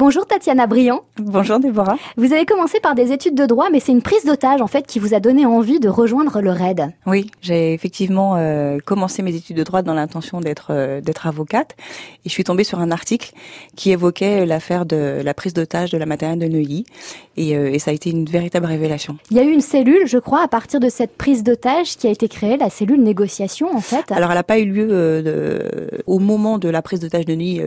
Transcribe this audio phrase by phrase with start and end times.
[0.00, 1.02] Bonjour Tatiana Briand.
[1.18, 1.98] Bonjour Déborah.
[2.16, 4.86] Vous avez commencé par des études de droit, mais c'est une prise d'otage en fait
[4.86, 6.94] qui vous a donné envie de rejoindre le RAID.
[7.04, 11.76] Oui, j'ai effectivement euh, commencé mes études de droit dans l'intention d'être euh, d'être avocate,
[12.24, 13.34] et je suis tombée sur un article
[13.76, 16.86] qui évoquait l'affaire de la prise d'otage de la maternelle de Neuilly,
[17.36, 19.18] et, euh, et, ça a été une véritable révélation.
[19.30, 22.06] Il y a eu une cellule, je crois, à partir de cette prise d'otage qui
[22.06, 24.10] a été créée, la cellule négociation en fait.
[24.12, 27.60] Alors elle n'a pas eu lieu de, au moment de la prise d'otage de Neuilly,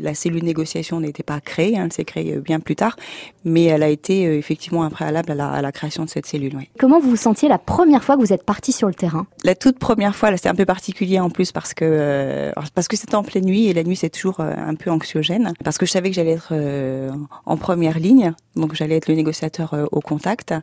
[0.00, 2.96] la cellule négociation n'était pas créée Hein, elle s'est créée euh, bien plus tard,
[3.44, 6.26] mais elle a été euh, effectivement un préalable à la, à la création de cette
[6.26, 6.54] cellule.
[6.56, 6.68] Oui.
[6.78, 9.26] Comment vous vous sentiez la première fois que vous êtes parti sur le terrain?
[9.44, 12.88] La toute première fois, là, c'était un peu particulier en plus parce que euh, parce
[12.88, 15.86] que c'était en pleine nuit et la nuit c'est toujours un peu anxiogène parce que
[15.86, 16.54] je savais que j'allais être
[17.46, 20.54] en première ligne, donc j'allais être le négociateur au contact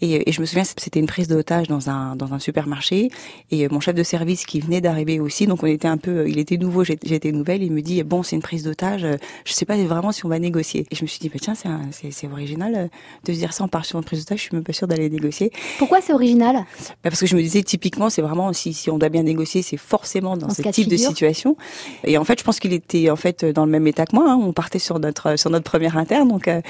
[0.00, 3.10] et, et je me souviens c'était une prise d'otage dans un dans un supermarché
[3.50, 6.38] et mon chef de service qui venait d'arriver aussi, donc on était un peu, il
[6.38, 9.06] était nouveau, j'étais nouvelle, il me dit bon c'est une prise d'otage,
[9.44, 10.86] je sais pas vraiment si on va négocier.
[10.90, 12.88] Et je me suis dit, bah, tiens, c'est original euh,
[13.24, 15.10] de se dire ça, on part sur un prise je suis même pas sûre d'aller
[15.10, 15.50] négocier.
[15.78, 16.54] Pourquoi c'est original?
[16.54, 16.64] Bah,
[17.04, 19.76] Parce que je me disais, typiquement, c'est vraiment, si, si on doit bien négocier, c'est
[19.76, 21.56] forcément dans, ce type de, situation.
[22.04, 24.30] Et en fait, je pense qu'il était en fait dans le même état que moi.
[24.30, 24.38] Hein.
[24.40, 26.60] On partait sur notre sur notre première interne, donc euh,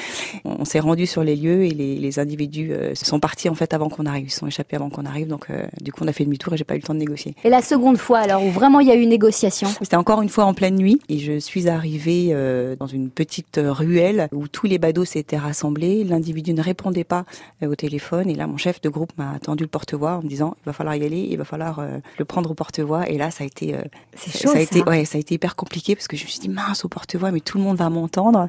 [0.44, 3.74] on s'est rendu sur les lieux et les, les individus euh, sont partis en fait
[3.74, 5.26] avant qu'on arrive, ils sont échappés avant qu'on arrive.
[5.26, 5.48] Donc
[5.80, 7.34] du coup, on a fait demi-tour et j'ai pas eu le temps de négocier.
[7.44, 9.68] Et la seconde fois, alors où vraiment il y a eu une négociation?
[9.80, 12.34] C'était encore une fois en pleine nuit et je suis arrivée
[12.78, 16.04] dans une petite ruelle où tous les badauds s'étaient rassemblés.
[16.04, 17.24] L'individu ne répondait pas
[17.62, 20.28] euh, au téléphone et là mon chef de groupe m'a tendu le porte-voix en me
[20.28, 23.18] disant il va falloir y aller, il va falloir euh, le prendre au porte-voix et
[23.18, 23.82] là ça a été euh,
[24.16, 26.48] ça, a été ouais ça a été hyper compliqué parce que je me suis dit
[26.48, 28.48] mince au porte-voix mais tout le monde va m'entendre.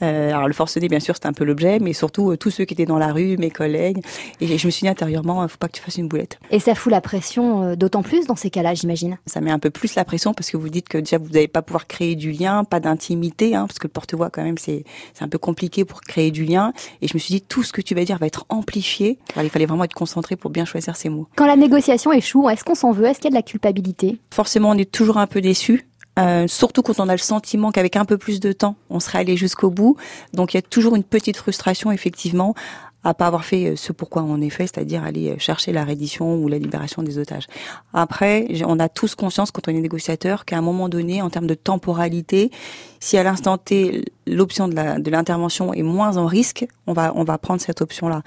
[0.00, 2.86] alors le forcené bien sûr c'était un peu l'objet mais surtout tous ceux qui étaient
[2.86, 4.02] dans la rue, mes collègues
[4.40, 6.38] et je me suis dit intérieurement faut pas que tu fasses une boulette.
[6.50, 9.18] Et ça fout la pression d'autant plus dans ces cas-là j'imagine.
[9.26, 11.48] Ça met un peu plus la pression parce que vous dites que déjà vous n'allez
[11.48, 14.84] pas pouvoir créer du lien, pas d'intimité hein, parce que le porte-voix quand même c'est
[15.20, 16.72] un peu compliqué pour créer du lien.
[17.02, 19.18] Et je me suis dit, tout ce que tu vas dire va être amplifié.
[19.36, 21.28] il fallait vraiment être concentré pour bien choisir ses mots.
[21.36, 23.04] Quand la négociation échoue, est-ce qu'on s'en veut?
[23.04, 24.18] Est-ce qu'il y a de la culpabilité?
[24.32, 25.86] Forcément, on est toujours un peu déçu.
[26.18, 29.20] Euh, surtout quand on a le sentiment qu'avec un peu plus de temps, on serait
[29.20, 29.96] allé jusqu'au bout.
[30.34, 32.54] Donc il y a toujours une petite frustration, effectivement,
[33.02, 35.84] à pas avoir fait euh, ce pourquoi on est fait, c'est-à-dire aller euh, chercher la
[35.84, 37.46] reddition ou la libération des otages.
[37.94, 41.46] Après, on a tous conscience quand on est négociateur qu'à un moment donné, en termes
[41.46, 42.50] de temporalité,
[42.98, 47.38] si à l'instant T l'option de l'intervention est moins en risque, on va on va
[47.38, 48.22] prendre cette option-là.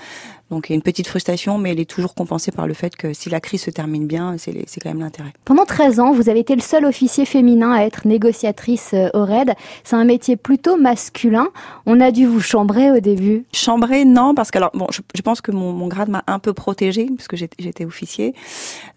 [0.54, 2.96] Donc il y a une petite frustration, mais elle est toujours compensée par le fait
[2.96, 5.34] que si la crise se termine bien, c'est quand même l'intérêt.
[5.46, 9.26] Pendant 13 ans, vous avez été le seul officier féminin à être négociatrice euh, au
[9.26, 9.54] RAID.
[9.84, 11.48] C'est un métier plutôt masculin.
[11.88, 15.42] On a dû vous chambrer au début Chambrer, non, parce que alors bon, je, pense
[15.42, 18.34] que mon, mon grade m'a un peu protégée, puisque j'étais officier.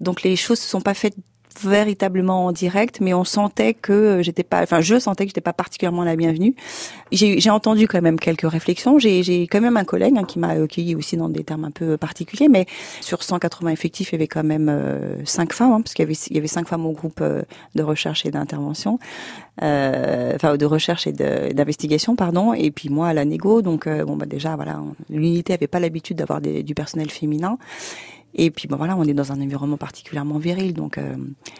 [0.01, 1.17] Donc les choses se sont pas faites
[1.63, 5.53] véritablement en direct, mais on sentait que j'étais pas, enfin je sentais que j'étais pas
[5.53, 6.55] particulièrement la bienvenue.
[7.13, 8.99] J'ai entendu quand même quelques réflexions.
[8.99, 11.97] J'ai quand même un collègue hein, qui m'a accueilli aussi dans des termes un peu
[11.97, 12.67] particuliers, mais
[13.01, 16.07] sur 180 effectifs, il y avait quand même euh, cinq femmes, hein, parce qu'il y
[16.07, 17.43] avait il cinq femmes au groupe euh,
[17.75, 18.99] de recherche et d'intervention,
[19.63, 22.55] euh, enfin de recherche et d'investigation, pardon.
[22.55, 24.81] Et puis moi à la négo, donc euh, bon bah déjà voilà,
[25.11, 27.59] l'unité avait pas l'habitude d'avoir du personnel féminin.
[28.39, 31.15] Et puis bon voilà, on est dans un environnement particulièrement viril, donc euh,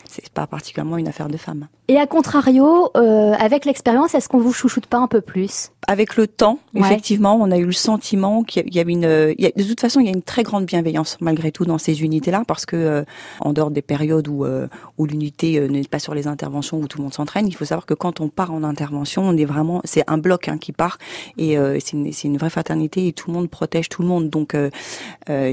[0.05, 1.69] c'est pas particulièrement une affaire de femme.
[1.89, 5.71] Et à contrario, euh, avec l'expérience, est-ce qu'on vous chouchoute pas un peu plus?
[5.89, 9.81] Avec le temps, effectivement, on a eu le sentiment qu'il y avait une, de toute
[9.81, 12.77] façon, il y a une très grande bienveillance malgré tout dans ces unités-là, parce que
[12.77, 13.05] euh,
[13.41, 14.67] en dehors des périodes où euh,
[14.99, 17.87] où l'unité n'est pas sur les interventions où tout le monde s'entraîne, il faut savoir
[17.87, 20.99] que quand on part en intervention, on est vraiment, c'est un bloc hein, qui part
[21.39, 24.29] et c'est une, une vraie fraternité et tout le monde protège tout le monde.
[24.29, 24.57] Donc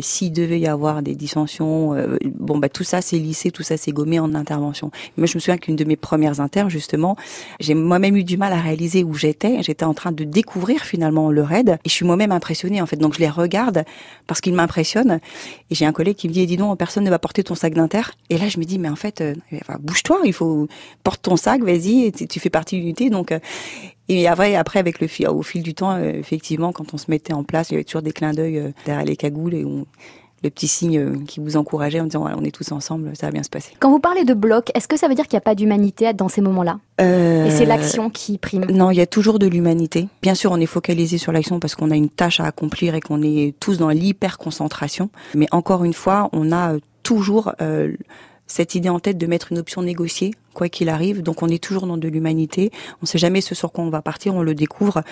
[0.01, 3.91] s'il devait y avoir des dissensions, bon bah tout ça c'est lissé, tout ça c'est
[3.91, 4.91] gommé en intervention.
[5.17, 7.15] Moi je me souviens qu'une de mes premières inter, justement,
[7.59, 9.61] j'ai moi-même eu du mal à réaliser où j'étais.
[9.63, 12.97] J'étais en train de découvrir finalement le raid et je suis moi-même impressionnée en fait.
[12.97, 13.83] Donc je les regarde
[14.27, 15.19] parce qu'ils m'impressionnent.
[15.69, 17.73] Et j'ai un collègue qui me dit, dis donc, personne ne va porter ton sac
[17.73, 18.01] d'inter.
[18.29, 19.35] Et là je me dis, mais en fait, euh,
[19.79, 20.67] bouge-toi, il faut
[21.03, 23.09] porte ton sac, vas-y, tu fais partie de l'unité.
[23.09, 23.39] Donc euh,
[24.09, 27.09] et après, après avec le fil, au fil du temps, euh, effectivement, quand on se
[27.09, 29.85] mettait en place, il y avait toujours des clins d'œil derrière les cagoules et on,
[30.43, 33.31] le petit signe euh, qui vous encourageait en disant on est tous ensemble, ça va
[33.31, 33.73] bien se passer.
[33.79, 36.11] Quand vous parlez de bloc, est-ce que ça veut dire qu'il n'y a pas d'humanité
[36.13, 36.79] dans ces moments-là?
[37.01, 37.47] Euh...
[37.47, 40.07] Et c'est l'action qui prime Non, il y a toujours de l'humanité.
[40.21, 43.01] Bien sûr, on est focalisé sur l'action parce qu'on a une tâche à accomplir et
[43.01, 45.09] qu'on est tous dans l'hyper concentration.
[45.33, 46.73] Mais encore une fois, on a
[47.03, 47.93] toujours euh,
[48.47, 51.21] cette idée en tête de mettre une option négociée, quoi qu'il arrive.
[51.21, 52.71] Donc on est toujours dans de l'humanité.
[52.95, 55.03] On ne sait jamais ce sur quoi on va partir, on le découvre.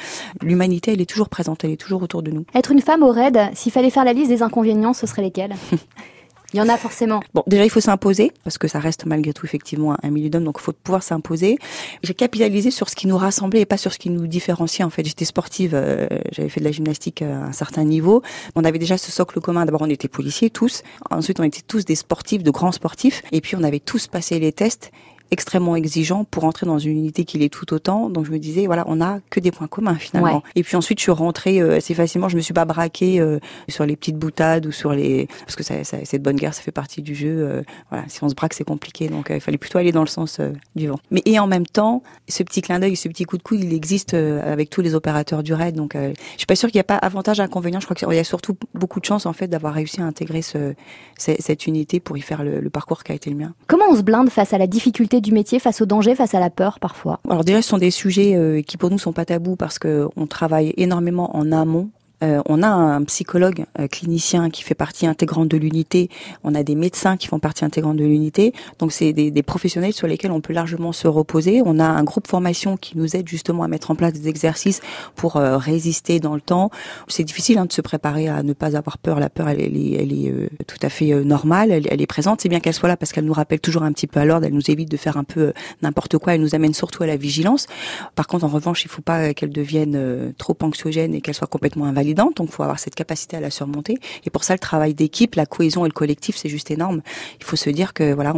[0.41, 2.45] L'humanité, elle est toujours présente, elle est toujours autour de nous.
[2.53, 5.55] Être une femme au raid, s'il fallait faire la liste des inconvénients, ce serait lesquels?
[6.53, 7.21] Il y en a forcément.
[7.33, 10.43] Bon, déjà, il faut s'imposer, parce que ça reste malgré tout effectivement un milieu d'hommes,
[10.43, 11.57] donc il faut pouvoir s'imposer.
[12.03, 14.83] J'ai capitalisé sur ce qui nous rassemblait et pas sur ce qui nous différenciait.
[14.83, 18.21] En fait, j'étais sportive, euh, j'avais fait de la gymnastique à un certain niveau.
[18.55, 19.65] On avait déjà ce socle commun.
[19.65, 20.83] D'abord, on était policiers tous.
[21.09, 23.23] Ensuite, on était tous des sportifs, de grands sportifs.
[23.31, 24.91] Et puis, on avait tous passé les tests
[25.31, 28.09] extrêmement exigeant pour entrer dans une unité qui l'est tout autant.
[28.09, 30.43] Donc je me disais, voilà, on a que des points communs finalement.
[30.55, 32.27] Et puis ensuite, je suis rentrée euh, assez facilement.
[32.27, 33.39] Je me suis pas braquée euh,
[33.69, 36.61] sur les petites boutades ou sur les parce que ça, ça, cette bonne guerre, ça
[36.61, 37.29] fait partie du jeu.
[37.29, 39.07] Euh, voilà, si on se braque, c'est compliqué.
[39.07, 40.41] Donc il fallait plutôt aller dans le sens
[40.75, 40.99] du vent.
[41.11, 43.73] Mais et en même temps, ce petit clin d'œil, ce petit coup de coude, il
[43.73, 45.75] existe avec tous les opérateurs du raid.
[45.75, 47.79] Donc je suis pas sûre qu'il n'y a pas avantage inconvénient.
[47.79, 50.41] Je crois qu'il y a surtout beaucoup de chance en fait d'avoir réussi à intégrer
[50.41, 50.73] ce,
[51.17, 53.53] cette unité pour y faire le, le parcours qui a été le mien.
[53.67, 56.39] Comment on se blinde face à la difficulté du métier, face au danger, face à
[56.39, 57.19] la peur parfois.
[57.29, 60.07] Alors déjà, ce sont des sujets euh, qui pour nous sont pas tabous parce que
[60.15, 61.89] on travaille énormément en amont
[62.23, 66.09] euh, on a un psychologue euh, clinicien qui fait partie intégrante de l'unité.
[66.43, 68.53] On a des médecins qui font partie intégrante de l'unité.
[68.79, 71.61] Donc c'est des, des, professionnels sur lesquels on peut largement se reposer.
[71.65, 74.81] On a un groupe formation qui nous aide justement à mettre en place des exercices
[75.15, 76.69] pour euh, résister dans le temps.
[77.07, 79.19] C'est difficile hein, de se préparer à ne pas avoir peur.
[79.19, 80.33] La peur, elle, est, elle est
[80.67, 81.71] tout à fait normale.
[81.71, 82.41] Elle, elle, est présente.
[82.41, 84.45] C'est bien qu'elle soit là parce qu'elle nous rappelle toujours un petit peu à l'ordre.
[84.45, 86.35] Elle nous évite de faire un peu n'importe quoi.
[86.35, 87.67] Elle nous amène surtout à la vigilance.
[88.15, 91.47] Par contre, en revanche, il ne faut pas qu'elle devienne trop anxiogène et qu'elle soit
[91.47, 93.97] complètement invalide donc il faut avoir cette capacité à la surmonter.
[94.25, 97.01] Et pour ça, le travail d'équipe, la cohésion et le collectif, c'est juste énorme.
[97.39, 98.33] Il faut se dire que voilà,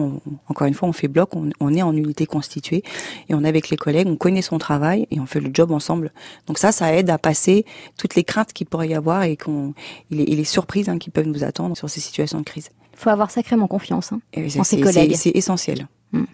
[0.47, 2.83] encore une fois, on fait bloc, on, est en unité constituée
[3.29, 5.71] et on est avec les collègues, on connaît son travail et on fait le job
[5.71, 6.11] ensemble.
[6.47, 7.65] Donc ça, ça aide à passer
[7.97, 9.73] toutes les craintes qu'il pourrait y avoir et, qu'on,
[10.09, 12.69] les, surprises hein, qui peuvent nous attendre sur ces situations de crise.
[12.93, 14.21] Il faut avoir sacrément confiance hein,
[14.57, 15.15] en ses collègues.
[15.15, 15.87] C'est essentiel.
[16.13, 16.25] Hmm.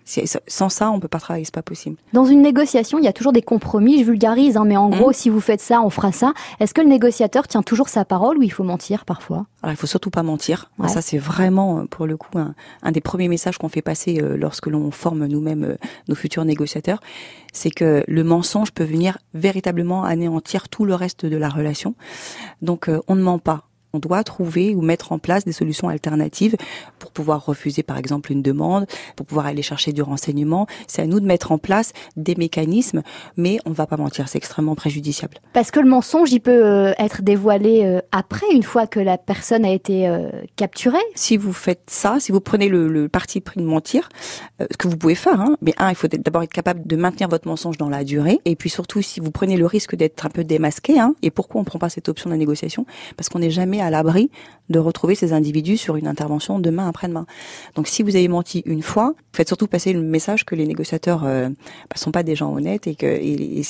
[0.48, 1.96] Sans ça, on peut pas travailler, c'est pas possible.
[2.14, 4.00] Dans une négociation, il y a toujours des compromis.
[4.00, 5.14] Je vulgarise, hein, mais en gros, hmm.
[5.14, 6.34] si vous faites ça, on fera ça.
[6.60, 9.46] Est-ce que le négociateur tient toujours sa parole ou il faut mentir parfois?
[9.62, 10.70] Alors, il faut surtout pas mentir.
[10.88, 14.38] Ça, c'est vraiment, euh, pour le coup, un, des premiers messages qu'on fait passer euh,
[14.38, 15.76] lorsque l'on forme nous-mêmes euh,
[16.08, 17.00] nos futurs négociateurs.
[17.52, 21.96] C'est que le mensonge peut venir véritablement anéantir tout le reste de la relation.
[22.62, 26.56] Donc, on ne ment pas on doit trouver ou mettre en place des solutions alternatives
[27.00, 30.68] pour pouvoir refuser par exemple une demande, pour pouvoir aller chercher du renseignement.
[30.88, 33.02] C'est à nous de mettre en place des mécanismes,
[33.38, 35.38] mais on ne va pas mentir, c'est extrêmement préjudiciable.
[35.54, 39.18] Parce que le mensonge, il peut euh, être dévoilé euh, après, une fois que la
[39.18, 40.98] personne a été euh, capturée.
[41.16, 44.10] Si vous faites ça, si vous prenez le, parti pris de mentir,
[44.60, 47.28] ce que vous pouvez faire, hein, mais un, il faut d'abord être capable de maintenir
[47.28, 50.30] votre mensonge dans la durée, et puis surtout si vous prenez le risque d'être un
[50.30, 52.86] peu démasqué, hein, et pourquoi on ne prend pas cette option de la négociation?
[53.18, 54.30] Parce qu'on n'est jamais à l'abri
[54.70, 57.26] de retrouver ces individus sur une intervention demain après-demain.
[57.76, 61.24] Donc si vous avez menti une fois, faites surtout passer le message que les négociateurs
[61.26, 63.20] euh, bah, sont pas des gens honnêtes et que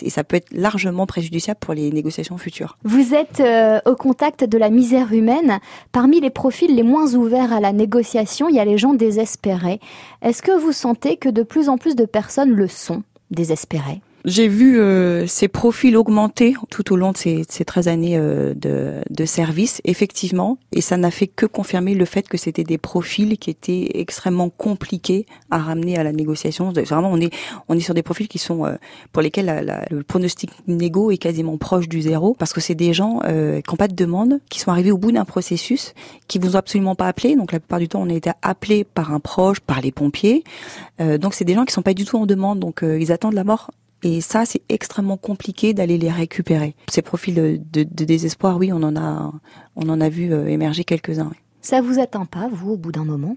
[0.09, 2.77] ça peut être largement préjudiciable pour les négociations futures.
[2.83, 5.59] Vous êtes euh, au contact de la misère humaine.
[5.91, 9.79] Parmi les profils les moins ouverts à la négociation, il y a les gens désespérés.
[10.21, 14.01] Est-ce que vous sentez que de plus en plus de personnes le sont, désespérées?
[14.25, 18.53] J'ai vu euh, ces profils augmenter tout au long de ces, ces 13 années euh,
[18.53, 22.77] de, de, service, effectivement, et ça n'a fait que confirmer le fait que c'était des
[22.77, 26.71] profils qui étaient extrêmement compliqués à ramener à la négociation.
[26.71, 27.31] Vraiment, on est
[27.69, 28.75] on est sur des profils qui sont euh,
[29.13, 32.93] pour lesquels la, le pronostic négo est quasiment proche du zéro, parce que c'est des
[32.93, 35.93] gens euh, qui n'ont pas de demande, qui sont arrivés au bout d'un processus,
[36.27, 37.35] qui vous ont absolument pas appelé.
[37.37, 40.43] Donc la plupart du temps, on a été appelé par un proche, par les pompiers.
[40.99, 43.43] donc c'est des gens qui sont pas du tout en demande, donc ils attendent la
[43.43, 43.71] mort
[44.03, 46.75] et ça, c'est extrêmement compliqué d'aller les récupérer.
[46.89, 49.33] Ces profils de, de, désespoir, oui, on en a,
[49.75, 51.31] on en a vu euh, émerger quelques-uns.
[51.61, 53.35] Ça vous atteint pas, vous, au bout d'un moment?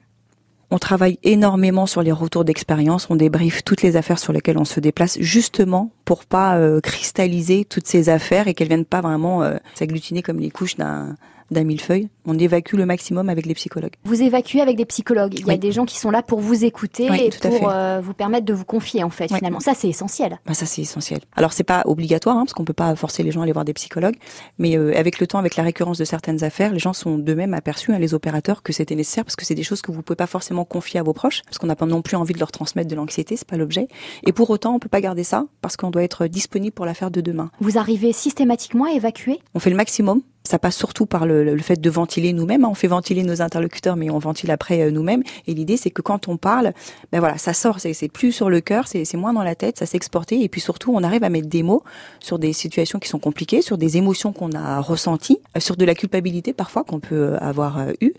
[0.70, 4.64] On travaille énormément sur les retours d'expérience, on débriefe toutes les affaires sur lesquelles on
[4.64, 9.42] se déplace, justement pour pas euh, cristalliser toutes ces affaires et qu'elles viennent pas vraiment
[9.42, 11.16] euh, s'agglutiner comme les couches d'un
[11.52, 12.08] d'un millefeuille.
[12.24, 13.94] On évacue le maximum avec les psychologues.
[14.04, 15.34] Vous évacuez avec des psychologues.
[15.38, 18.14] Il y a des gens qui sont là pour vous écouter et pour euh, vous
[18.14, 19.60] permettre de vous confier en fait finalement.
[19.60, 20.38] Ça c'est essentiel.
[20.46, 21.20] Bah, ça c'est essentiel.
[21.36, 23.64] Alors c'est pas obligatoire hein, parce qu'on peut pas forcer les gens à aller voir
[23.64, 24.16] des psychologues,
[24.58, 27.54] mais euh, avec le temps, avec la récurrence de certaines affaires, les gens sont d'eux-mêmes
[27.54, 30.16] aperçus, hein, les opérateurs, que c'était nécessaire parce que c'est des choses que vous pouvez
[30.16, 32.52] pas forcément confier à vos proches parce qu'on n'a pas non plus envie de leur
[32.52, 33.88] transmettre de l'anxiété, c'est pas l'objet.
[34.26, 37.10] Et pour autant, on peut pas garder ça parce qu'on doit être disponible pour l'affaire
[37.10, 37.50] de demain.
[37.60, 39.40] Vous arrivez systématiquement à évacuer?
[39.54, 42.64] On fait le maximum ça passe surtout par le, fait de ventiler nous-mêmes.
[42.64, 42.68] Hein.
[42.70, 45.22] On fait ventiler nos interlocuteurs, mais on ventile après euh, nous-mêmes.
[45.46, 46.72] Et l'idée, c'est que quand on parle,
[47.12, 47.78] ben voilà, ça sort.
[47.80, 50.42] C'est plus sur le cœur, c'est moins dans la tête, ça s'est exporté.
[50.42, 51.84] Et puis surtout, on arrive à mettre des mots
[52.20, 55.84] sur des situations qui sont compliquées, sur des émotions qu'on a ressenties, euh, sur de
[55.84, 58.12] la culpabilité parfois qu'on peut euh, avoir eu.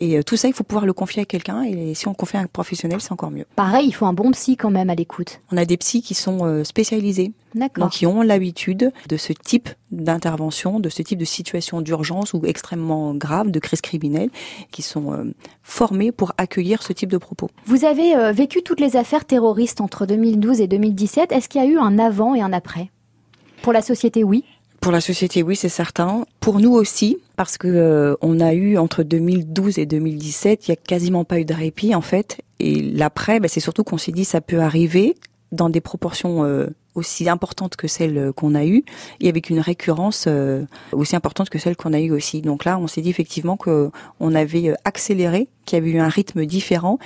[0.00, 1.62] Et tout ça, il faut pouvoir le confier à quelqu'un.
[1.62, 3.46] Et si on confie à un professionnel, c'est encore mieux.
[3.56, 5.40] Pareil, il faut un bon psy quand même à l'écoute.
[5.52, 10.80] On a des psys qui sont spécialisés donc qui ont l'habitude de ce type d'intervention,
[10.80, 14.30] de ce type de situation d'urgence ou extrêmement grave, de crise criminelle,
[14.70, 15.24] qui sont euh,
[15.62, 17.48] formés pour accueillir ce type de propos.
[17.66, 21.32] Vous avez euh, vécu toutes les affaires terroristes entre 2012 et 2017.
[21.32, 22.90] Est-ce qu'il y a eu un avant et un après?
[23.62, 24.44] Pour la société, oui.
[24.80, 26.26] Pour la société, oui, c'est certain.
[26.40, 30.72] Pour nous aussi, parce que euh, on a eu entre 2012 et 2017, il y
[30.72, 32.40] a quasiment pas eu de répit en fait.
[32.60, 35.16] Et l'après, bah, c'est surtout qu'on s'est dit ça peut arriver
[35.56, 38.84] dans des proportions euh, aussi importantes que celles qu'on a eues
[39.20, 42.42] et avec une récurrence euh, aussi importante que celle qu'on a eue aussi.
[42.42, 46.08] Donc là, on s'est dit effectivement que on avait accéléré, qu'il y avait eu un
[46.08, 46.98] rythme différent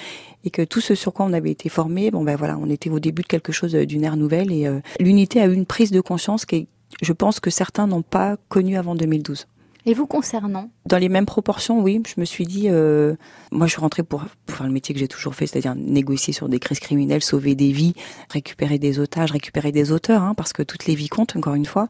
[0.45, 2.91] et que tout ce sur quoi on avait été formé, bon ben voilà, on était
[2.91, 4.69] au début de quelque chose d'une ère nouvelle et
[5.01, 6.67] l'unité a eu une prise de conscience qui est
[7.03, 9.47] je pense que certains n'ont pas connu avant 2012.
[9.87, 12.03] Et vous concernant Dans les mêmes proportions, oui.
[12.07, 13.15] Je me suis dit, euh,
[13.51, 16.49] moi, je suis rentrée pour, faire le métier que j'ai toujours fait, c'est-à-dire négocier sur
[16.49, 17.95] des crises criminelles, sauver des vies,
[18.31, 21.67] récupérer des otages, récupérer des auteurs, hein, parce que toutes les vies comptent, encore une
[21.67, 21.89] fois.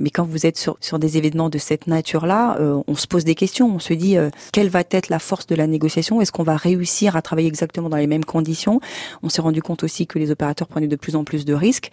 [0.00, 3.24] Mais quand vous êtes sur, sur des événements de cette nature-là, euh, on se pose
[3.24, 3.72] des questions.
[3.74, 6.20] On se dit, euh, quelle va être la force de la négociation?
[6.20, 8.80] Est-ce qu'on va réussir à travailler exactement dans les mêmes conditions?
[9.22, 11.90] On s'est rendu compte aussi que les opérateurs prenaient de plus en plus de risques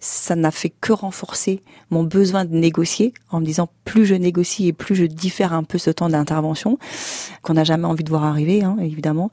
[0.00, 4.68] ça n'a fait que renforcer mon besoin de négocier en me disant plus je négocie
[4.68, 6.78] et plus je diffère un peu ce temps d'intervention
[7.42, 9.30] qu'on n'a jamais envie de voir arriver, hein, évidemment.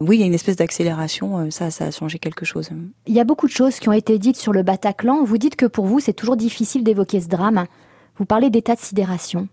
[0.00, 2.70] Oui, il y a une espèce d'accélération, euh, ça, ça a changé quelque chose.
[3.06, 5.24] Il y a beaucoup de choses qui ont été dites sur le Bataclan.
[5.24, 7.66] Vous dites que pour vous, c'est toujours difficile d'évoquer ce drame.
[8.16, 9.48] Vous parlez d'état de sidération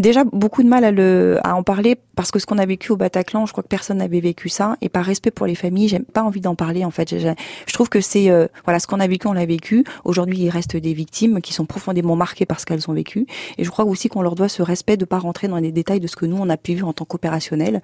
[0.00, 2.92] déjà beaucoup de mal à, le, à en parler parce que ce qu'on a vécu
[2.92, 4.76] au Bataclan, je crois que personne n'avait vécu ça.
[4.80, 7.18] Et par respect pour les familles, j'ai pas envie d'en parler en fait.
[7.18, 9.84] Je, trouve que c'est euh, voilà ce qu'on a vécu, on l'a vécu.
[10.04, 13.26] Aujourd'hui, il reste des victimes qui sont profondément marquées par ce qu'elles ont vécu.
[13.58, 16.00] Et je crois aussi qu'on leur doit ce respect de pas rentrer dans les détails
[16.00, 17.82] de ce que nous on a pu vivre en tant qu'opérationnel.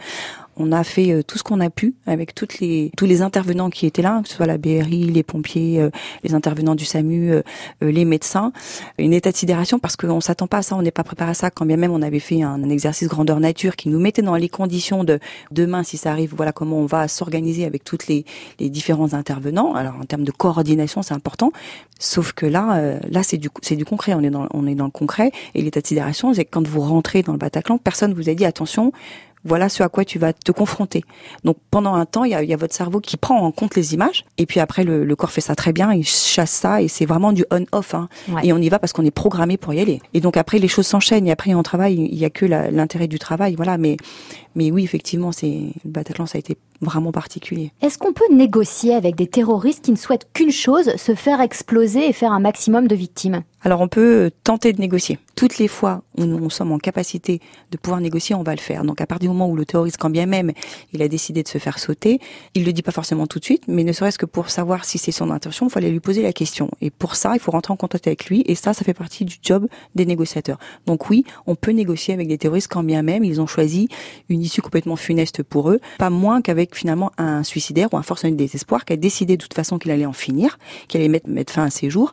[0.56, 3.70] On a fait euh, tout ce qu'on a pu avec toutes les tous les intervenants
[3.70, 5.90] qui étaient là, que ce soit la BRI, les pompiers, euh,
[6.24, 7.34] les intervenants du SAMU,
[7.80, 8.52] les médecins.
[8.98, 11.34] Une état de sidération parce qu'on s'attend pas à ça, on n'est pas préparé à
[11.34, 11.50] ça.
[11.50, 14.48] Quand bien même on avait fait un, exercice grandeur nature qui nous mettait dans les
[14.48, 15.18] conditions de
[15.50, 18.24] demain, si ça arrive, voilà comment on va s'organiser avec toutes les,
[18.58, 19.74] les différents intervenants.
[19.74, 21.52] Alors en termes de coordination, c'est important.
[21.98, 24.14] Sauf que là, euh, là c'est du c'est du concret.
[24.14, 25.30] On est dans on est dans le concret.
[25.54, 28.34] Et l'état de sidération, c'est que quand vous rentrez dans le Bataclan, personne vous a
[28.34, 28.92] dit attention
[29.44, 31.02] voilà ce à quoi tu vas te confronter.
[31.44, 33.74] Donc pendant un temps, il y a, y a, votre cerveau qui prend en compte
[33.74, 36.82] les images, et puis après le, le corps fait ça très bien, il chasse ça,
[36.82, 37.94] et c'est vraiment du on-off.
[37.94, 38.08] Hein.
[38.42, 40.00] Et on y va parce qu'on est programmé pour y aller.
[40.14, 43.08] Et donc après les choses s'enchaînent, et après on travaille, il y a que l'intérêt
[43.08, 43.78] du travail, voilà.
[43.78, 43.96] Mais
[44.54, 47.72] mais oui, effectivement, c'est le Bataclan, ça a été vraiment particulier.
[47.80, 52.08] Est-ce qu'on peut négocier avec des terroristes qui ne souhaitent qu'une chose, se faire exploser
[52.08, 53.42] et faire un maximum de victimes?
[53.64, 55.20] Alors on peut tenter de négocier.
[55.36, 57.40] Toutes les fois où nous sommes en capacité
[57.70, 58.84] de pouvoir négocier, on va le faire.
[58.84, 60.50] Donc à partir du moment où le terroriste, quand bien même
[60.92, 62.18] il a décidé de se faire sauter,
[62.54, 64.98] il le dit pas forcément tout de suite, mais ne serait-ce que pour savoir si
[64.98, 66.70] c'est son intention, il fallait lui poser la question.
[66.80, 68.42] Et pour ça, il faut rentrer en contact avec lui.
[68.46, 70.58] Et ça, ça fait partie du job des négociateurs.
[70.86, 73.88] Donc oui, on peut négocier avec des terroristes quand bien même ils ont choisi
[74.28, 78.32] une issue complètement funeste pour eux, pas moins qu'avec finalement un suicidaire ou un forcené
[78.32, 80.58] de désespoir qui a décidé de toute façon qu'il allait en finir,
[80.88, 82.12] qu'il allait mettre, mettre fin à ses jours.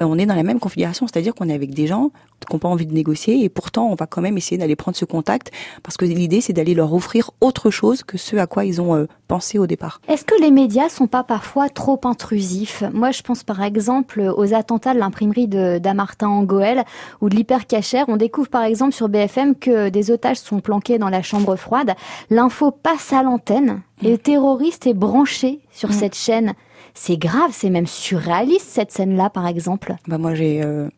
[0.00, 2.10] Euh, on est dans la même configuration, c'est-à-dire qu'on est avec des gens
[2.40, 4.96] qui n'ont pas envie de négocier et pourtant on va quand même essayer d'aller prendre
[4.96, 5.50] ce contact
[5.82, 8.94] parce que l'idée c'est d'aller leur offrir autre chose que ce à quoi ils ont
[8.94, 10.00] euh, pensé au départ.
[10.08, 12.82] Est-ce que les médias sont pas parfois trop intrusifs?
[12.92, 16.82] Moi je pense par exemple aux attentats de l'imprimerie de d'Amartin en Goël
[17.20, 18.06] ou de l'hypercachère.
[18.08, 21.94] On découvre par exemple sur BFM que des otages sont planqués dans la chambre froide.
[22.28, 25.92] L'info passe à l'antenne et le terroriste est branché sur mm.
[25.92, 26.54] cette chaîne.
[26.94, 29.94] C'est grave, c'est même surréaliste cette scène-là par exemple.
[30.08, 30.88] Bah moi j'ai euh,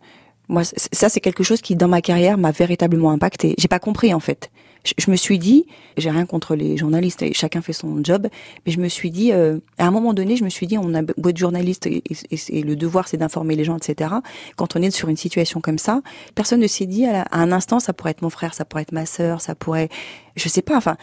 [0.52, 3.54] moi, ça, c'est quelque chose qui, dans ma carrière, m'a véritablement impacté.
[3.58, 4.50] J'ai pas compris, en fait.
[4.98, 5.64] Je, me suis dit,
[5.96, 8.26] j'ai rien contre les journalistes, et chacun fait son job,
[8.66, 10.92] mais je me suis dit, euh, à un moment donné, je me suis dit, on
[10.92, 12.02] a beau être journaliste et,
[12.50, 14.10] le devoir, c'est d'informer les gens, etc.
[14.56, 16.02] Quand on est sur une situation comme ça,
[16.34, 18.92] personne ne s'est dit à, un instant, ça pourrait être mon frère, ça pourrait être
[18.92, 19.88] ma sœur, ça pourrait,
[20.36, 20.96] je sais pas, enfin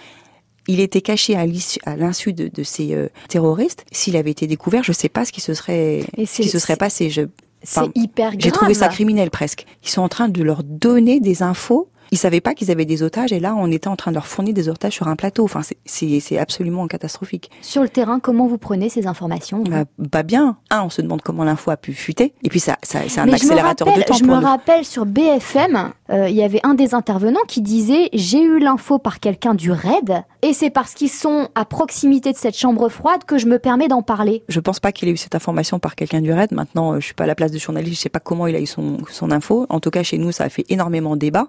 [0.68, 3.86] il était caché à l'insu de, de, ces euh, terroristes.
[3.91, 6.75] S'il avait été découvert, je sais pas ce qui se serait, ce qui se serait
[6.75, 7.10] passé.
[7.10, 7.24] Je,
[7.63, 8.42] c'est hyper grave.
[8.42, 9.66] J'ai trouvé ça criminel presque.
[9.84, 13.04] Ils sont en train de leur donner des infos ils savaient pas qu'ils avaient des
[13.04, 15.44] otages et là on était en train de leur fournir des otages sur un plateau.
[15.44, 17.51] Enfin c'est absolument catastrophique.
[17.62, 20.58] Sur le terrain, comment vous prenez ces informations bah, bah, bien.
[20.70, 23.32] Un, on se demande comment l'info a pu fuiter et puis ça, ça c'est un
[23.32, 24.16] accélérateur de temps.
[24.16, 28.60] Je me rappelle sur BFM, il y avait un des intervenants qui disait j'ai eu
[28.60, 32.89] l'info par quelqu'un du RAID et c'est parce qu'ils sont à proximité de cette chambre
[32.89, 34.44] froide que je me permets d'en parler.
[34.50, 36.51] Je pense pas qu'il ait eu cette information par quelqu'un du RAID.
[36.51, 38.56] Maintenant, euh, je suis pas à la place de journaliste, je sais pas comment il
[38.56, 39.66] a eu son, son info.
[39.70, 41.48] En tout cas, chez nous, ça a fait énormément de débat.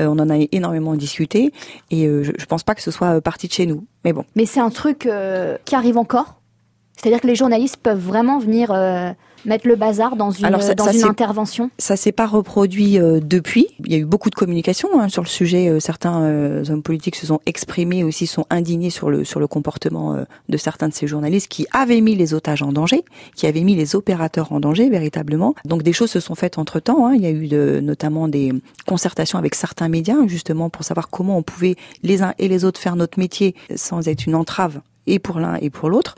[0.00, 1.52] Euh, on en a énormément discuté
[1.90, 3.84] et euh, je, je pense pas que ce soit euh, parti de chez nous.
[4.04, 4.24] Mais bon.
[4.36, 5.08] Mais c'est un truc
[5.64, 6.36] qui arrive encore.
[6.96, 8.70] C'est-à-dire que les journalistes peuvent vraiment venir
[9.44, 13.66] Mettre le bazar dans une, dans une intervention Ça s'est pas reproduit euh, depuis.
[13.84, 15.68] Il y a eu beaucoup de communication hein, sur le sujet.
[15.68, 19.46] Euh, certains euh, hommes politiques se sont exprimés aussi, sont indignés sur le sur le
[19.46, 23.62] comportement de certains de ces journalistes qui avaient mis les otages en danger, qui avaient
[23.62, 25.54] mis les opérateurs en danger véritablement.
[25.64, 27.06] Donc des choses se sont faites entre temps.
[27.06, 27.14] Hein.
[27.14, 28.52] Il y a eu de, notamment des
[28.86, 32.80] concertations avec certains médias justement pour savoir comment on pouvait les uns et les autres
[32.80, 36.14] faire notre métier sans être une entrave et pour l'un et pour l'autre.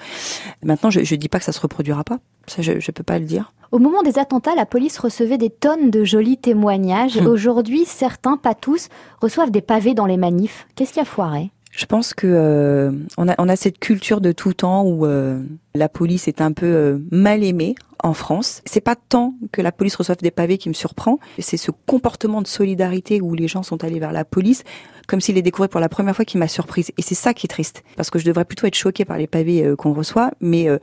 [0.62, 2.19] Maintenant, je ne dis pas que ça se reproduira pas.
[2.47, 3.53] Ça, je ne peux pas le dire.
[3.73, 7.17] Au moment des attentats, la police recevait des tonnes de jolis témoignages.
[7.17, 7.26] Hum.
[7.26, 8.88] Aujourd'hui, certains, pas tous,
[9.21, 10.67] reçoivent des pavés dans les manifs.
[10.76, 11.50] Qu'est-ce qui a foiré?
[11.73, 15.43] Je pense que euh, on, a, on a cette culture de tout temps où euh,
[15.75, 18.62] la police est un peu euh, mal aimée en France.
[18.64, 22.43] C'est pas tant que la police reçoive des pavés qui me surprend, c'est ce comportement
[22.43, 24.62] de solidarité où les gens sont allés vers la police
[25.06, 26.92] comme s'ils les découvraient pour la première fois qui m'a surprise.
[26.99, 29.26] Et c'est ça qui est triste, parce que je devrais plutôt être choquée par les
[29.26, 30.78] pavés euh, qu'on reçoit, mais euh,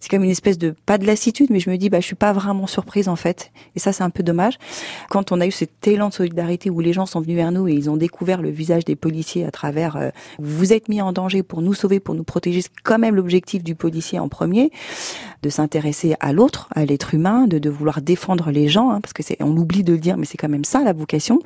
[0.00, 2.14] c'est comme une espèce de pas de lassitude, mais je me dis bah je suis
[2.14, 3.50] pas vraiment surprise en fait.
[3.74, 4.58] Et ça c'est un peu dommage.
[5.10, 7.68] Quand on a eu cet élan de solidarité où les gens sont venus vers nous
[7.68, 11.12] et ils ont découvert le visage des policiers à travers euh, vous êtes mis en
[11.12, 14.70] danger pour nous sauver, pour nous protéger, c'est quand même l'objectif du policier en premier,
[15.42, 19.12] de s'intéresser à l'autre, à l'être humain, de, de vouloir défendre les gens, hein, parce
[19.12, 21.40] que c'est, on l'oublie de le dire, mais c'est quand même ça la vocation.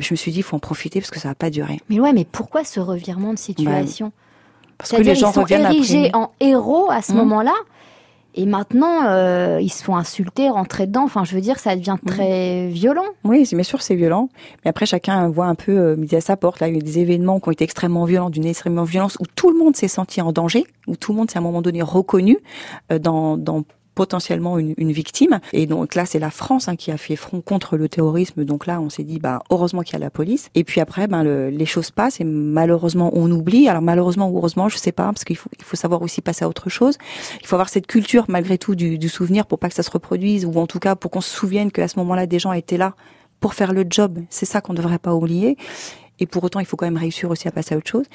[0.00, 1.80] Je me suis dit, il faut en profiter parce que ça va pas durer.
[1.88, 4.12] Mais ouais, mais pourquoi ce revirement de situation?
[4.78, 7.16] Parce que les gens ils sont érigés en héros à ce mm.
[7.16, 7.54] moment-là.
[8.38, 11.02] Et maintenant, euh, ils se font insulter, rentrer dedans.
[11.02, 13.02] Enfin, je veux dire, ça devient très violent.
[13.24, 14.28] Oui, bien sûr, c'est violent.
[14.64, 16.60] Mais après, chacun voit un peu euh, midi à sa porte.
[16.60, 19.16] Là, il y a eu des événements qui ont été extrêmement violents, d'une extrêmement violence,
[19.18, 21.42] où tout le monde s'est senti en danger, où tout le monde s'est à un
[21.42, 22.38] moment donné reconnu
[22.92, 23.64] euh, dans, dans
[23.98, 25.40] potentiellement une, une, victime.
[25.52, 28.44] Et donc là, c'est la France hein, qui a fait front contre le terrorisme.
[28.44, 30.50] Donc là, on s'est dit, bah heureusement qu'il y a la police.
[30.54, 33.68] Et puis après, ben le, les choses passent et malheureusement on oublie.
[33.68, 36.44] Alors malheureusement ou heureusement, je sais pas, parce qu'il faut, il faut savoir aussi passer
[36.44, 36.96] à autre chose.
[37.40, 39.90] Il faut avoir cette culture malgré tout du, du souvenir pour pas que ça se
[39.90, 42.78] reproduise ou en tout cas pour qu'on se souvienne qu'à ce moment-là, des gens étaient
[42.78, 42.94] là
[43.40, 44.20] pour faire le job.
[44.30, 45.56] C'est ça qu'on ne devrait pas oublier.
[46.20, 48.06] Et pour autant, il faut quand même réussir aussi à passer à autre chose.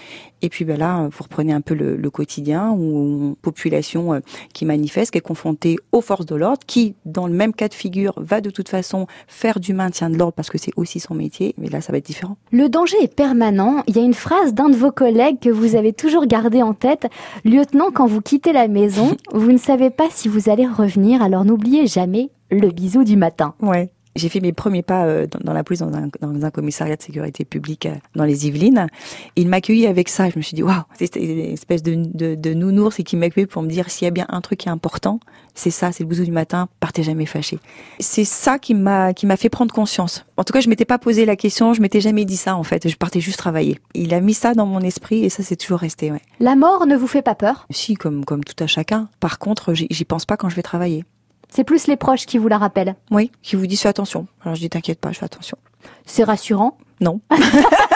[0.42, 4.20] Et puis ben là, vous reprenez un peu le, le quotidien où une population euh,
[4.54, 7.74] qui manifeste, qui est confrontée aux forces de l'ordre, qui, dans le même cas de
[7.74, 11.16] figure, va de toute façon faire du maintien de l'ordre parce que c'est aussi son
[11.16, 11.54] métier.
[11.58, 12.38] Mais là, ça va être différent.
[12.52, 13.84] Le danger est permanent.
[13.88, 16.74] Il y a une phrase d'un de vos collègues que vous avez toujours gardé en
[16.74, 17.08] tête.
[17.46, 21.46] Lieutenant, quand vous quittez la maison, vous ne savez pas si vous allez revenir, alors
[21.46, 23.56] n'oubliez jamais le bisou du matin.
[23.62, 23.90] Ouais.
[24.16, 27.02] J'ai fait mes premiers pas euh, dans, la police, dans un, dans un, commissariat de
[27.02, 28.88] sécurité publique euh, dans les Yvelines.
[29.36, 30.30] Il m'accueillit avec ça.
[30.30, 33.48] Je me suis dit, waouh, c'est une espèce de, de, de nounours et qui m'accueille
[33.48, 35.20] pour me dire s'il y a bien un truc qui est important,
[35.56, 37.60] c'est ça, c'est le bousou du matin, partez jamais fâché.
[38.00, 40.26] C'est ça qui m'a qui m'a fait prendre conscience.
[40.38, 42.64] En tout cas, je m'étais pas posé la question, je m'étais jamais dit ça en
[42.64, 42.88] fait.
[42.88, 43.80] Je partais juste travailler.
[43.94, 46.12] Il a mis ça dans mon esprit et ça c'est toujours resté.
[46.12, 46.22] Ouais.
[46.40, 47.68] La mort ne vous fait pas peur?
[47.70, 49.10] Si, comme comme tout à chacun.
[49.20, 51.06] Par contre, j'y pense pas quand je vais travailler.
[51.56, 52.96] C'est plus les proches qui vous la rappellent.
[53.12, 54.26] Oui, qui vous disent fais attention.
[54.42, 55.56] Alors je dis t'inquiète pas, je fais attention.
[56.04, 57.22] C'est rassurant Non.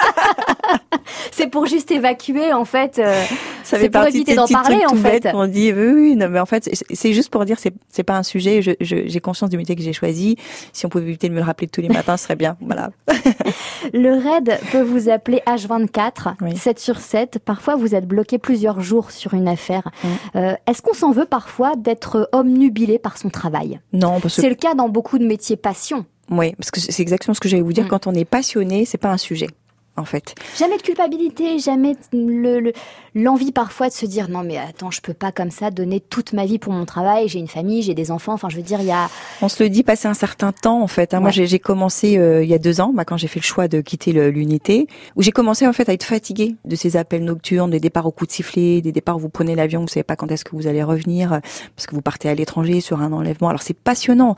[1.58, 3.00] pour juste évacuer en fait.
[3.00, 3.24] Euh,
[3.64, 5.28] ça fait pour éviter d'en parler en fait.
[5.34, 8.16] on dit oui, oui, non, mais en fait c'est juste pour dire c'est c'est pas
[8.16, 8.62] un sujet.
[8.80, 10.38] J'ai conscience du métier que j'ai choisi.
[10.72, 12.58] Si on pouvait éviter de me le rappeler tous les matins, ce serait bien.
[12.62, 12.92] Voilà.
[13.94, 17.40] le RAID peut vous appeler H24, 7 sur 7.
[17.44, 19.90] Parfois vous êtes bloqué plusieurs jours sur une affaire.
[20.36, 23.80] Euh, Est-ce qu'on s'en veut parfois d'être omnubilé par son travail?
[23.94, 26.06] Non, parce que c'est le cas dans beaucoup de métiers passion.
[26.30, 27.86] Oui, parce que c'est exactement ce que j'allais vous dire.
[27.86, 27.90] Mm.
[27.90, 29.48] Quand on est passionné, c'est pas un sujet
[29.98, 30.36] en fait.
[30.58, 32.72] Jamais de culpabilité, jamais le,
[33.16, 36.34] l'envie parfois de se dire non mais attends je peux pas comme ça donner toute
[36.34, 38.80] ma vie pour mon travail, j'ai une famille, j'ai des enfants, enfin je veux dire
[38.80, 39.10] il y a.
[39.42, 41.14] On se le dit passer un certain temps en fait.
[41.14, 41.20] Hein.
[41.20, 43.68] Moi j'ai commencé euh, il y a deux ans, bah, quand j'ai fait le choix
[43.68, 47.72] de quitter l'unité, où j'ai commencé en fait à être fatiguée de ces appels nocturnes,
[47.72, 50.16] des départs au coup de sifflet, des départs où vous prenez l'avion, vous savez pas
[50.16, 51.42] quand est-ce que vous allez revenir
[51.76, 53.50] parce que vous partez à l'étranger sur un enlèvement.
[53.50, 54.36] Alors c'est passionnant,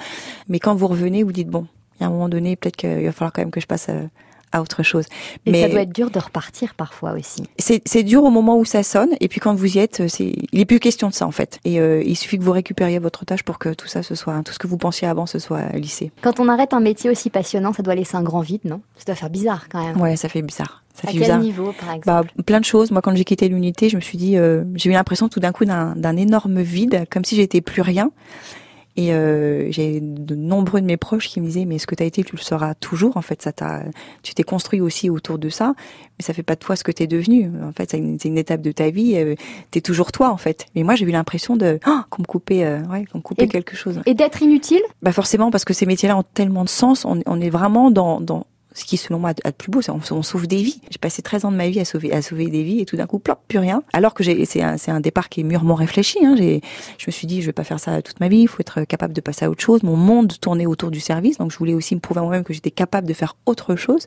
[0.47, 1.67] mais quand vous revenez vous dites bon,
[1.99, 3.87] il y a un moment donné peut-être qu'il va falloir quand même que je passe
[3.89, 4.07] euh,
[4.51, 5.05] à autre chose.
[5.45, 7.43] Mais ça doit être dur de repartir parfois aussi.
[7.57, 10.59] C'est dur au moment où ça sonne, et puis quand vous y êtes, c'est il
[10.59, 11.59] est plus question de ça en fait.
[11.65, 14.41] Et euh, il suffit que vous récupériez votre tâche pour que tout ça se soit,
[14.43, 16.11] tout ce que vous pensiez avant, se soit lissé.
[16.21, 18.81] Quand on arrête un métier aussi passionnant, ça doit laisser un grand vide, non?
[18.97, 19.99] Ça doit faire bizarre quand même.
[20.01, 20.83] Ouais, ça fait bizarre.
[21.01, 22.31] Ça à quel niveau, par exemple?
[22.35, 22.91] bah, Plein de choses.
[22.91, 25.51] Moi, quand j'ai quitté l'unité, je me suis dit, euh, j'ai eu l'impression tout d'un
[25.51, 28.11] coup d'un énorme vide, comme si j'étais plus rien.
[28.99, 32.03] Et euh, j'ai de nombreux de mes proches qui me disaient mais ce que tu
[32.03, 33.15] as été, tu le seras toujours?
[33.15, 33.83] En fait, ça t'a,
[34.23, 36.91] tu t'es construit aussi autour de ça, mais ça fait pas de toi ce que
[36.91, 37.49] tu es devenu.
[37.63, 39.15] En fait, c'est une, étape de ta vie.
[39.15, 39.35] Euh,
[39.71, 40.65] tu es toujours toi en fait.
[40.75, 43.47] Mais moi, j'ai eu l'impression de oh, qu'on me coupait, euh, ouais, qu'on me coupait
[43.47, 44.01] quelque chose.
[44.05, 44.81] Et d'être inutile?
[45.01, 47.05] Bah forcément parce que ces métiers-là ont tellement de sens.
[47.05, 49.91] On, on est vraiment dans, dans ce qui selon moi a de plus beau, c'est
[49.91, 50.81] on, sauve des vies.
[50.89, 52.97] J'ai passé 13 ans de ma vie à sauver, à sauver des vies et tout
[52.97, 53.83] d'un coup, plop, plus rien.
[53.93, 56.19] Alors que c'est un, un départ qui est mûrement réfléchi.
[56.23, 56.35] Hein.
[56.37, 58.83] Je me suis dit, je vais pas faire ça toute ma vie, il faut être
[58.83, 59.83] capable de passer à autre chose.
[59.83, 62.53] Mon monde tournait autour du service, donc je voulais aussi me prouver à moi-même que
[62.53, 64.05] j'étais capable de faire autre chose.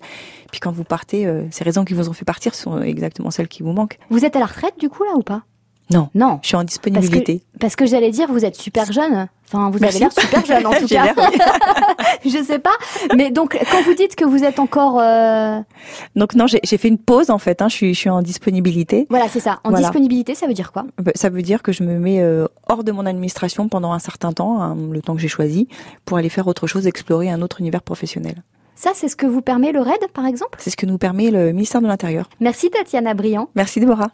[0.50, 3.48] Puis quand vous partez, euh, ces raisons qui vous ont fait partir sont exactement celles
[3.48, 3.98] qui vous manquent.
[4.10, 5.42] Vous êtes à la retraite du coup là ou pas?
[5.92, 6.08] Non.
[6.14, 6.38] Non.
[6.42, 7.42] Je suis en disponibilité.
[7.60, 9.28] Parce que, j'allais dire, vous êtes super jeune.
[9.46, 11.14] Enfin, vous avez l'air super jeune en tout cas.
[12.24, 12.72] je sais pas.
[13.14, 14.98] Mais donc, quand vous dites que vous êtes encore.
[14.98, 15.60] Euh...
[16.16, 17.60] Donc non, j'ai fait une pause en fait.
[17.60, 17.68] Hein.
[17.68, 19.06] Je, suis, je suis en disponibilité.
[19.10, 19.60] Voilà, c'est ça.
[19.64, 19.86] En voilà.
[19.86, 20.86] disponibilité, ça veut dire quoi?
[20.98, 23.98] Bah, Ça veut dire que je me mets euh, hors de mon administration pendant un
[23.98, 25.68] certain temps, hein, le temps que j'ai choisi,
[26.06, 28.42] pour aller faire autre chose, explorer un autre univers professionnel.
[28.74, 30.58] Ça, c'est ce que vous permet le RAID, par exemple?
[30.60, 32.28] C'est ce que nous permet le ministère de l'Intérieur.
[32.40, 33.48] Merci Tatiana Briand.
[33.54, 34.10] Merci Déborah.